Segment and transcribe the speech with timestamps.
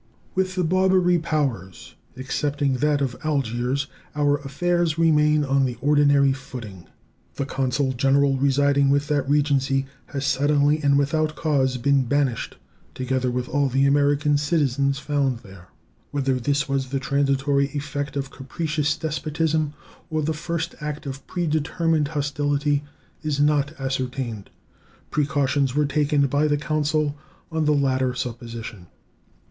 [0.33, 3.85] With the Barbary Powers, excepting that of Algiers,
[4.15, 6.87] our affairs remain on the ordinary footing.
[7.35, 12.57] The consul general residing with that Regency has suddenly and without cause been banished,
[12.95, 15.67] together with all the American citizens found there.
[16.09, 19.75] Whether this was the transitory effect of capricious despotism
[20.09, 22.83] or the first act of predetermined hostility
[23.21, 24.49] is not ascertained.
[25.11, 27.15] Precautions were taken by the consul
[27.51, 28.87] on the latter supposition.